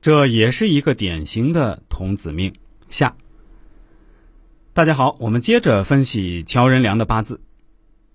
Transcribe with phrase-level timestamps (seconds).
[0.00, 2.54] 这也是一个典型的童子命
[2.88, 3.16] 下。
[4.72, 7.42] 大家好，我们接着分析乔任梁的八字。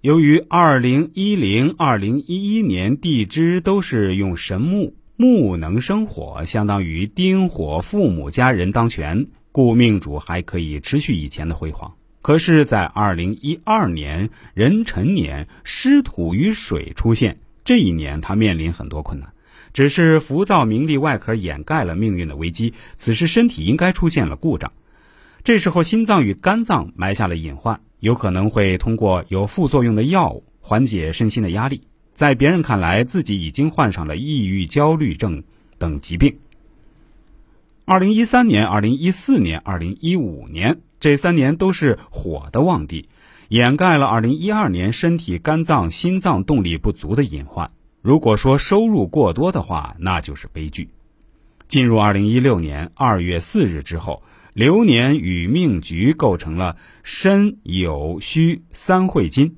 [0.01, 11.93] 由于二零一零、二零一一年地支都是用神木，木能生火，相当于丁火父母家人当权，故命主还可以持续以前的辉煌。
[12.23, 19.34] 可是，在二零一二年壬辰年，湿土与水出现，这一年他面临很多困难。
[19.75, 24.71] 只是浮躁名利外壳掩盖了命运的危机，此时身体应该出现了故障。
[25.43, 31.81] 这时候心脏与肝脏埋下了隐患，有可能会通过有副作用的药物缓解身心的压力。
[32.13, 35.43] 在别人看来，自己已经患上了抑郁、焦虑症
[35.77, 36.37] 等疾病。
[37.83, 43.09] 二零一三年、二零一四年、二零一五年这三年都是火的旺地，
[43.49, 47.71] 掩盖了二零一二年身体肝脏、心脏动力不足的隐患。
[48.05, 50.89] 如果说收入过多的话，那就是悲剧。
[51.65, 54.21] 进入二零一六年二月四日之后，
[54.53, 59.57] 流年与命局构成了申酉戌三会金。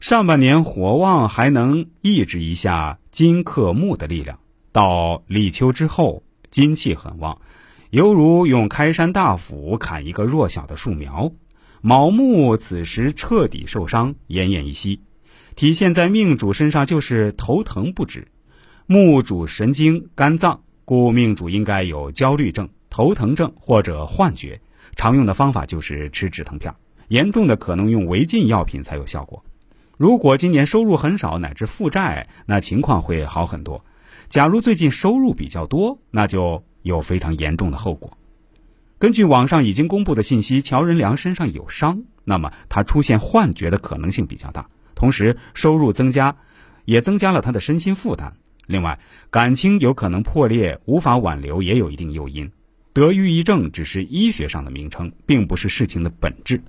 [0.00, 4.38] 上半年火旺还能抑制一下金克木的力量，
[4.72, 7.42] 到立秋之后，金气很旺，
[7.90, 11.30] 犹如用开山大斧砍一个弱小的树苗。
[11.82, 15.00] 卯木此时彻底受伤，奄奄一息。
[15.56, 18.28] 体现在命主身上就是头疼不止，
[18.84, 24.60] 木主神经肝脏，故命主应该有焦虑症、头疼症或者幻觉。
[24.96, 26.74] 常用的方法就是吃止疼片，
[27.08, 29.42] 严重的可能用违禁药品才有效果。
[29.96, 33.82] 如果今年收入很少乃至负债，那情况会好很多。
[34.28, 38.18] 假如最近收入比较多，那就有非常严重的后果。
[38.98, 44.68] 根据网上已经公布的信息，乔仁良身上有伤，那么他出现幻觉的可能性比较大。
[44.96, 46.34] 同时，收入增加，
[46.86, 48.32] 也增加了他的身心负担。
[48.66, 48.98] 另外，
[49.30, 52.50] 感情有可能破裂，无法挽留，也有一定诱因。
[52.92, 56.60] 得抑郁症只是医学上的名称，并不是事情的本质。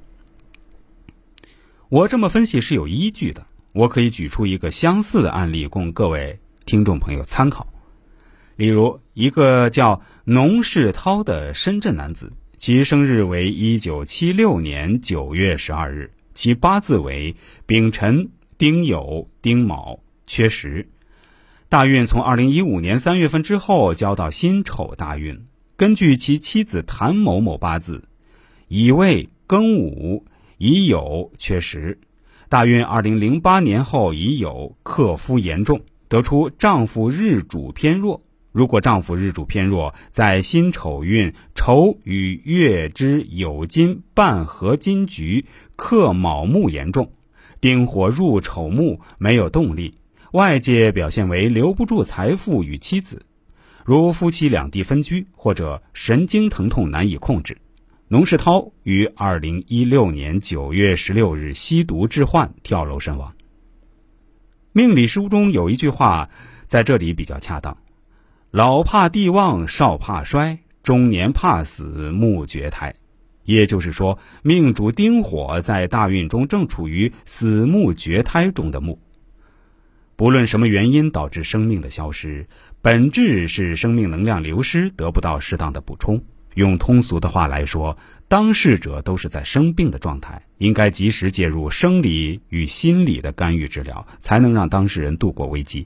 [1.89, 7.65] 我这么分析是有依据的，我可以举出一个相似的案例供各位听众朋友参考。
[8.57, 16.11] 例如，一个叫农世涛的深圳男子，其生日为一九七六年九月十二日。
[16.37, 20.87] 其八字为丙辰、丁酉、丁卯，缺时。
[21.67, 25.47] 大运从二零一五年三月份之后交到辛丑大运。
[25.75, 28.03] 根据其妻子谭某某八字，
[28.67, 30.25] 乙未、庚午、
[30.59, 31.97] 乙酉缺时。
[32.49, 38.21] 大运二零零八年后乙酉克夫严重，得出丈夫日主偏弱。
[38.51, 41.33] 如果丈夫日主偏弱，在辛丑运
[41.67, 45.43] 丑与月之酉金半合金局
[45.75, 47.11] 克卯木严重，
[47.59, 49.95] 丁火入丑木没有动力，
[50.31, 53.25] 外界表现为留不住财富与妻子，
[53.83, 57.57] 如夫妻两地分居或者神经疼痛难以控制。
[58.07, 63.33] 农世涛于二零一六年九月十六日吸毒致幻跳楼身亡。
[64.71, 66.29] 命理书中有一句话，
[66.65, 67.77] 在这里比较恰当。
[68.51, 71.83] 老怕地旺，少怕衰，中年怕死，
[72.13, 72.95] 木绝胎。
[73.43, 78.97] 也就是说，命主丁火在大运中正处于死木绝胎中的木。
[80.15, 82.47] 不论什么原因导致生命的消失，
[82.81, 86.23] 本质是生命能量流失，得不到适当的补充。
[86.55, 87.97] 用通俗的话来说，
[88.29, 95.85] 当事者都是在生病的状态，应该及时介入生理与心理的干预治疗，才能让当事人度过危机。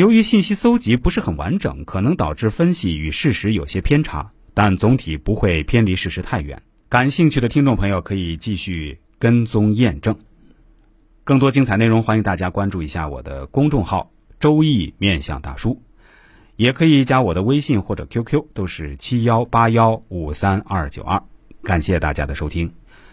[0.00, 6.62] 由于信息搜集不是很完整，可能导致分析与事实有些偏差，但总体不会偏离事实太远。
[6.88, 10.16] 感兴趣的听众朋友可以继续跟踪验证。
[11.22, 14.10] 更多精彩内容，欢迎大家关注一下我的公众号
[14.40, 15.82] “周易面相大叔”，
[16.56, 21.22] 也可以加我的微信或者 QQ，都是七幺八幺五三二九二。
[21.62, 22.72] 感谢大家的收听，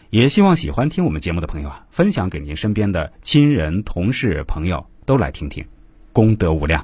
[0.09, 5.65] 也希望喜欢听我们节目的朋友啊，分享给您身边的亲人、同事、朋友都来听听。
[6.17, 6.83] 功德无量。